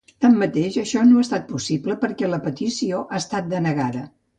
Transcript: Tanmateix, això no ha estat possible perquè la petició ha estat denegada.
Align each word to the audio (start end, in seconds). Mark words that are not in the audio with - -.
Tanmateix, 0.25 0.77
això 0.83 1.03
no 1.11 1.21
ha 1.21 1.27
estat 1.27 1.47
possible 1.53 1.99
perquè 2.07 2.33
la 2.33 2.43
petició 2.49 3.07
ha 3.09 3.25
estat 3.25 3.57
denegada. 3.59 4.09